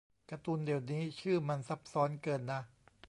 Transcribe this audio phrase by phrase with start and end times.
[0.29, 2.61] การ์ตูนเดี๋ยวนี้ชื่อมันซับซ้อนเกินนะ